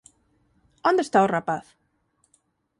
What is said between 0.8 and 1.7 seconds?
Onde está o rapaz?